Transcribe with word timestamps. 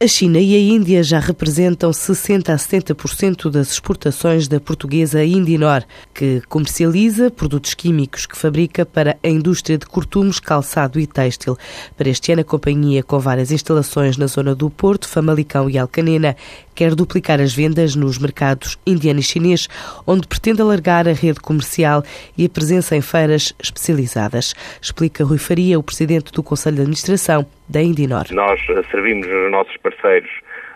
A 0.00 0.06
China 0.06 0.38
e 0.38 0.54
a 0.54 0.58
Índia 0.60 1.02
já 1.02 1.18
representam 1.18 1.92
60 1.92 2.52
a 2.52 2.56
70% 2.56 3.50
das 3.50 3.72
exportações 3.72 4.46
da 4.46 4.60
portuguesa 4.60 5.24
Indinor, 5.24 5.82
que 6.14 6.40
comercializa 6.48 7.32
produtos 7.32 7.74
químicos 7.74 8.24
que 8.24 8.38
fabrica 8.38 8.86
para 8.86 9.18
a 9.24 9.28
indústria 9.28 9.76
de 9.76 9.86
cortumes, 9.86 10.38
calçado 10.38 11.00
e 11.00 11.06
têxtil. 11.08 11.58
Para 11.96 12.10
este 12.10 12.30
ano, 12.30 12.42
a 12.42 12.44
companhia, 12.44 13.02
com 13.02 13.18
várias 13.18 13.50
instalações 13.50 14.16
na 14.16 14.28
zona 14.28 14.54
do 14.54 14.70
Porto, 14.70 15.08
Famalicão 15.08 15.68
e 15.68 15.76
Alcanena, 15.76 16.36
quer 16.76 16.94
duplicar 16.94 17.40
as 17.40 17.52
vendas 17.52 17.96
nos 17.96 18.18
mercados 18.18 18.78
indiano 18.86 19.18
e 19.18 19.22
chinês, 19.24 19.66
onde 20.06 20.28
pretende 20.28 20.62
alargar 20.62 21.08
a 21.08 21.12
rede 21.12 21.40
comercial 21.40 22.04
e 22.36 22.46
a 22.46 22.48
presença 22.48 22.94
em 22.94 23.00
feiras 23.00 23.52
especializadas. 23.60 24.54
Explica 24.80 25.24
Rui 25.24 25.38
Faria, 25.38 25.76
o 25.76 25.82
presidente 25.82 26.30
do 26.30 26.40
Conselho 26.40 26.76
de 26.76 26.82
Administração 26.82 27.44
da 27.68 27.82
Indinor. 27.82 28.24
Nós 28.30 28.60
servimos 28.90 29.26
os 29.26 29.50
nossos 29.50 29.76
parceiros 29.90 30.30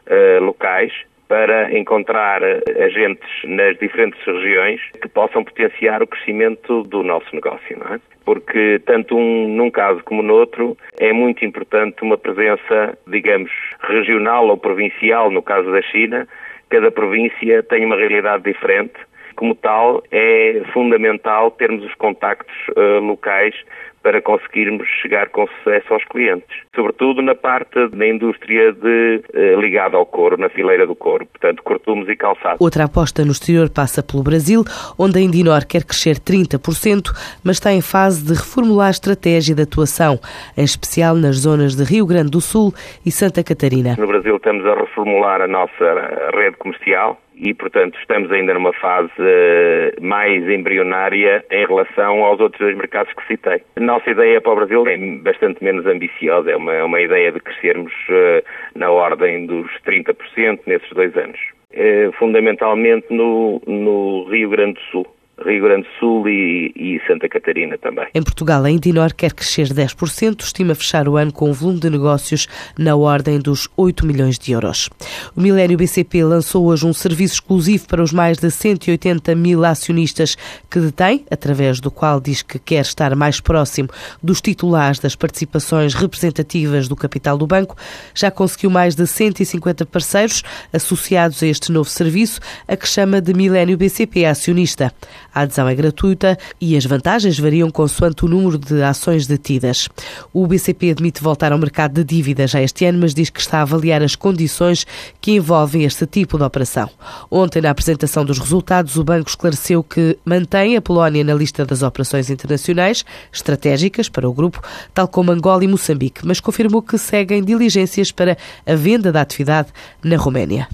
uh, 0.07 0.43
locais 0.45 0.93
para 1.33 1.73
encontrar 1.73 2.43
eh, 2.43 2.61
agentes 2.85 3.27
nas 3.45 3.79
diferentes 3.79 4.23
regiões 4.23 4.83
que 5.01 5.09
possam 5.09 5.43
potenciar 5.43 6.03
o 6.03 6.07
crescimento 6.07 6.83
do 6.83 7.03
nosso 7.03 7.35
negócio, 7.35 7.79
não 7.79 7.95
é? 7.95 8.01
Porque 8.23 8.79
tanto 8.85 9.17
um, 9.17 9.49
num 9.49 9.71
caso 9.71 10.05
como 10.05 10.23
no 10.23 10.35
outro 10.35 10.77
é 11.01 11.11
muito 11.11 11.43
importante 11.43 12.03
uma 12.03 12.19
presença, 12.19 12.99
digamos, 13.07 13.51
regional 13.81 14.47
ou 14.49 14.59
provincial, 14.59 15.31
no 15.31 15.41
caso 15.41 15.73
da 15.73 15.81
China. 15.81 16.29
Cada 16.69 16.91
província 16.91 17.63
tem 17.63 17.83
uma 17.87 17.97
realidade 17.97 18.45
diferente. 18.45 18.93
Como 19.35 19.55
tal, 19.55 20.03
é 20.13 20.61
fundamental 20.75 21.51
termos 21.53 21.83
os 21.83 21.95
contactos 21.95 22.55
uh, 22.77 23.01
locais 23.01 23.55
para 24.03 24.21
conseguirmos 24.21 24.87
chegar 25.01 25.29
com 25.31 25.47
sucesso 25.47 25.93
aos 25.93 26.05
clientes, 26.05 26.57
sobretudo 26.75 27.23
na 27.23 27.35
parte 27.35 27.89
da 27.89 28.07
indústria 28.07 28.73
de, 28.73 29.23
eh, 29.33 29.55
ligada 29.57 29.97
ao 29.97 30.05
couro, 30.05 30.37
na 30.37 30.49
fileira 30.49 30.87
do 30.87 30.95
couro, 30.95 31.27
portanto, 31.27 31.63
cortumes 31.63 32.09
e 32.09 32.17
calçados. 32.17 32.61
Outra 32.61 32.85
aposta 32.85 33.25
no 33.25 33.33
exterior 33.33 33.71
passa 33.71 34.03
pelo 34.03 34.23
Brasil, 34.23 34.65
onde 34.99 35.19
a 35.19 35.23
Indinor 35.23 35.67
quer 35.67 35.85
crescer 35.85 36.19
30%, 36.19 37.13
mas 37.45 37.57
está 37.57 37.73
em 37.73 37.81
fase 37.81 38.27
de 38.27 38.35
reformular 38.35 38.89
a 38.89 38.91
estratégia 38.91 39.55
de 39.55 39.63
atuação, 39.63 40.19
em 40.57 40.65
especial 40.65 41.15
nas 41.15 41.37
zonas 41.37 41.77
de 41.77 41.85
Rio 41.85 42.07
Grande 42.07 42.31
do 42.31 42.41
Sul 42.41 42.73
e 43.07 43.11
Santa 43.11 43.45
Catarina. 43.45 43.97
No 43.99 44.07
Brasil 44.07 44.37
estamos 44.37 44.67
a 44.67 44.75
reformular 44.75 45.41
a 45.41 45.47
nossa 45.47 46.31
rede 46.35 46.57
comercial, 46.57 47.21
e, 47.37 47.55
portanto, 47.55 47.99
estamos 47.99 48.31
ainda 48.31 48.55
numa 48.55 48.73
fase 48.73 49.13
eh, 49.19 49.95
mais 50.01 50.49
embrionária 50.49 51.45
em 51.51 51.67
relação 51.67 52.25
aos 52.25 52.41
outros 52.41 52.61
dois 52.61 52.77
mercados 52.77 53.13
que 53.15 53.27
citei. 53.27 53.63
A 53.77 53.81
nossa 53.81 54.11
ideia 54.11 54.41
para 54.41 54.53
o 54.53 54.57
Brasil 54.57 54.87
é 54.87 54.97
bastante 55.19 55.63
menos 55.63 55.87
ambiciosa, 55.87 56.51
é 56.51 56.57
uma, 56.57 56.75
é 56.75 56.85
uma 56.85 57.01
ideia 57.01 57.33
de 57.33 57.41
crescermos 57.41 57.93
uh, 58.09 58.79
na 58.79 58.91
ordem 58.91 59.47
dos 59.47 59.67
30% 59.87 60.61
nesses 60.67 60.91
dois 60.91 61.17
anos. 61.17 61.39
Uh, 61.73 62.13
fundamentalmente 62.19 63.07
no, 63.11 63.61
no 63.67 64.29
Rio 64.31 64.51
Grande 64.51 64.75
do 64.75 64.81
Sul. 64.91 65.07
Rio 65.43 65.63
Grande 65.63 65.83
do 65.83 65.99
Sul 65.99 66.29
e, 66.29 66.73
e, 66.77 67.01
Santa 67.07 67.29
Catarina 67.29 67.77
também. 67.79 68.07
Em 68.15 68.23
Portugal, 68.23 68.65
a 68.65 68.71
Indinor 68.71 69.15
quer 69.15 69.33
crescer 69.33 69.69
10%, 69.69 70.43
estima 70.43 70.75
fechar 70.75 71.09
o 71.09 71.17
ano 71.17 71.33
com 71.33 71.51
um 71.51 71.53
volume 71.53 71.81
de 71.81 71.91
negócios 71.91 72.47
na 72.79 72.97
ordem 72.97 73.39
dos 73.39 73.69
8 73.77 74.07
milhões 74.07 74.39
de 74.39 74.53
euros. 74.53 74.89
O 75.37 75.41
Milênio 75.41 75.77
BCP 75.77 76.25
lançou 76.25 76.67
hoje 76.67 76.87
um 76.87 76.93
serviço 76.93 77.35
exclusivo 77.35 77.87
para 77.87 78.03
os 78.03 78.13
mais 78.13 78.39
de 78.39 78.51
180 78.51 79.35
mil 79.35 79.65
acionistas 79.65 80.37
que 80.71 80.81
detém, 80.81 81.25
através 81.31 81.81
do 81.81 81.91
qual 81.91 82.21
diz 82.21 82.43
que 82.43 82.59
quer 82.59 82.83
estar 82.83 83.15
mais 83.17 83.41
próximo 83.41 83.89
dos 84.23 84.41
titulares 84.41 84.99
das 84.99 85.17
participações 85.17 85.95
representativas 85.95 86.89
do 86.89 86.97
capital 86.97 87.37
do 87.37 87.47
banco. 87.47 87.77
Já 88.15 88.31
conseguiu 88.31 88.71
mais 88.71 88.95
de 88.95 89.07
150 89.07 89.85
parceiros 89.87 90.43
associados 90.73 91.43
a 91.43 91.47
este 91.47 91.73
novo 91.73 91.89
serviço, 91.89 92.41
a 92.67 92.77
que 92.77 92.87
chama 92.87 93.21
de 93.21 93.35
Milênio 93.35 93.77
BCP 93.77 94.25
Acionista. 94.25 94.93
A 95.35 95.43
adesão 95.43 95.69
é 95.69 95.75
gratuita 95.75 96.39
e 96.61 96.77
as 96.77 96.85
vantagens 96.85 97.39
variam 97.39 97.71
consoante 97.71 98.25
o 98.25 98.29
número 98.29 98.59
de 98.59 98.83
ações 98.83 99.27
detidas. 99.27 99.89
O 100.33 100.47
BCP 100.47 100.91
admite 100.91 101.23
voltar 101.23 101.53
ao 101.53 101.59
mercado 101.59 101.95
de 101.95 102.05
dívidas 102.05 102.51
já 102.51 102.61
este 102.61 102.85
ano, 102.85 102.99
mas 103.01 103.15
diz 103.15 103.31
que 103.31 103.41
está 103.41 103.59
a 103.59 103.63
avaliar 103.63 104.03
as 104.03 104.15
condições 104.15 104.87
que 105.21 105.33
envolvem 105.33 105.85
este 105.85 106.07
tipo 106.07 106.37
de 106.37 106.45
operação. 106.45 106.91
Ontem, 107.31 107.63
na 107.63 107.71
apresentação 107.71 108.25
dos 108.25 108.39
resultados, 108.39 108.97
o 108.97 109.05
banco 109.05 109.31
esclareceu 109.31 109.83
que 109.83 110.19
mantém 110.25 110.77
a 110.77 110.83
Polónia 110.83 111.25
na 111.25 111.35
lista 111.35 111.65
das 111.65 111.83
operações 111.83 112.29
internacionais 112.29 113.05
estratégicas 113.33 114.09
para 114.09 114.29
o 114.29 114.33
grupo, 114.33 114.61
tal 114.93 115.09
como 115.09 115.33
Angola 115.33 115.65
e 115.65 115.69
Moçambique, 115.69 116.27
mas 116.27 116.41
confirmou 116.41 116.83
que 116.83 116.99
seguem 116.99 117.43
diligências 117.43 118.13
para 118.13 118.37
a 118.67 118.75
venda 118.75 119.11
da 119.11 119.21
atividade 119.21 119.69
na 120.03 120.17
Roménia. 120.17 120.69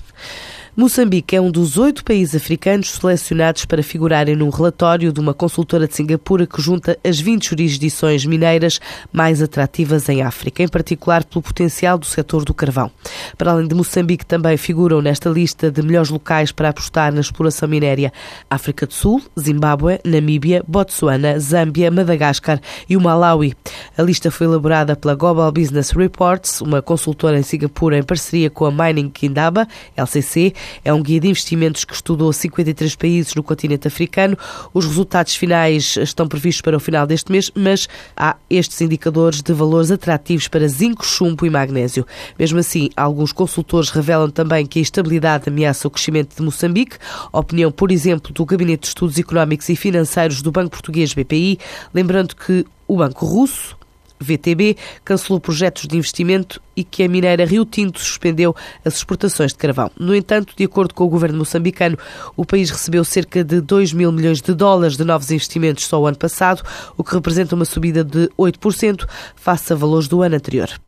Moçambique 0.78 1.34
é 1.34 1.40
um 1.40 1.50
dos 1.50 1.76
oito 1.76 2.04
países 2.04 2.36
africanos 2.36 2.92
selecionados 2.92 3.64
para 3.64 3.82
figurarem 3.82 4.36
num 4.36 4.48
relatório 4.48 5.12
de 5.12 5.18
uma 5.18 5.34
consultora 5.34 5.88
de 5.88 5.96
Singapura 5.96 6.46
que 6.46 6.62
junta 6.62 6.96
as 7.04 7.18
20 7.18 7.48
jurisdições 7.48 8.24
mineiras 8.24 8.78
mais 9.12 9.42
atrativas 9.42 10.08
em 10.08 10.22
África, 10.22 10.62
em 10.62 10.68
particular 10.68 11.24
pelo 11.24 11.42
potencial 11.42 11.98
do 11.98 12.06
setor 12.06 12.44
do 12.44 12.54
carvão. 12.54 12.92
Para 13.36 13.50
além 13.50 13.66
de 13.66 13.74
Moçambique, 13.74 14.24
também 14.24 14.56
figuram 14.56 15.02
nesta 15.02 15.28
lista 15.28 15.68
de 15.68 15.82
melhores 15.82 16.10
locais 16.10 16.52
para 16.52 16.68
apostar 16.68 17.12
na 17.12 17.22
exploração 17.22 17.68
minéria 17.68 18.12
África 18.48 18.86
do 18.86 18.94
Sul, 18.94 19.20
Zimbábue, 19.36 19.98
Namíbia, 20.04 20.62
Botsuana, 20.64 21.40
Zâmbia, 21.40 21.90
Madagascar 21.90 22.60
e 22.88 22.96
o 22.96 23.00
Malawi. 23.00 23.52
A 23.96 24.02
lista 24.02 24.30
foi 24.30 24.46
elaborada 24.46 24.94
pela 24.94 25.16
Global 25.16 25.50
Business 25.50 25.90
Reports, 25.90 26.60
uma 26.60 26.80
consultora 26.80 27.36
em 27.36 27.42
Singapura 27.42 27.98
em 27.98 28.02
parceria 28.04 28.48
com 28.48 28.64
a 28.64 28.70
Mining 28.70 29.10
Kindaba, 29.10 29.66
LCC, 29.96 30.54
é 30.84 30.92
um 30.92 31.02
guia 31.02 31.20
de 31.20 31.28
investimentos 31.28 31.84
que 31.84 31.94
estudou 31.94 32.32
53 32.32 32.94
países 32.96 33.34
no 33.34 33.42
continente 33.42 33.88
africano. 33.88 34.36
Os 34.72 34.84
resultados 34.84 35.34
finais 35.34 35.96
estão 35.96 36.26
previstos 36.26 36.62
para 36.62 36.76
o 36.76 36.80
final 36.80 37.06
deste 37.06 37.30
mês, 37.30 37.50
mas 37.54 37.88
há 38.16 38.36
estes 38.48 38.80
indicadores 38.80 39.42
de 39.42 39.52
valores 39.52 39.90
atrativos 39.90 40.48
para 40.48 40.66
zinco, 40.68 41.04
chumbo 41.04 41.46
e 41.46 41.50
magnésio. 41.50 42.06
Mesmo 42.38 42.58
assim, 42.58 42.90
alguns 42.96 43.32
consultores 43.32 43.90
revelam 43.90 44.30
também 44.30 44.66
que 44.66 44.78
a 44.78 44.82
estabilidade 44.82 45.48
ameaça 45.48 45.88
o 45.88 45.90
crescimento 45.90 46.36
de 46.36 46.42
Moçambique. 46.42 46.96
Opinião, 47.32 47.70
por 47.70 47.90
exemplo, 47.90 48.32
do 48.32 48.44
Gabinete 48.44 48.82
de 48.82 48.88
Estudos 48.88 49.18
Económicos 49.18 49.68
e 49.68 49.76
Financeiros 49.76 50.42
do 50.42 50.52
Banco 50.52 50.70
Português 50.70 51.14
BPI, 51.14 51.58
lembrando 51.94 52.34
que 52.34 52.64
o 52.86 52.96
Banco 52.96 53.26
Russo 53.26 53.77
VTB 54.20 54.76
cancelou 55.04 55.40
projetos 55.40 55.86
de 55.86 55.96
investimento 55.96 56.60
e 56.76 56.84
que 56.84 57.02
a 57.02 57.08
mineira 57.08 57.44
Rio 57.44 57.64
Tinto 57.64 57.98
suspendeu 57.98 58.54
as 58.84 58.96
exportações 58.96 59.52
de 59.52 59.58
carvão. 59.58 59.90
No 59.98 60.14
entanto, 60.14 60.54
de 60.56 60.64
acordo 60.64 60.94
com 60.94 61.04
o 61.04 61.08
governo 61.08 61.38
moçambicano, 61.38 61.98
o 62.36 62.44
país 62.44 62.70
recebeu 62.70 63.04
cerca 63.04 63.42
de 63.42 63.60
2 63.60 63.92
mil 63.92 64.12
milhões 64.12 64.40
de 64.40 64.54
dólares 64.54 64.96
de 64.96 65.04
novos 65.04 65.30
investimentos 65.30 65.86
só 65.86 66.00
o 66.00 66.06
ano 66.06 66.16
passado, 66.16 66.62
o 66.96 67.02
que 67.02 67.14
representa 67.14 67.54
uma 67.54 67.64
subida 67.64 68.04
de 68.04 68.28
8% 68.38 69.06
face 69.34 69.72
a 69.72 69.76
valores 69.76 70.08
do 70.08 70.22
ano 70.22 70.36
anterior. 70.36 70.78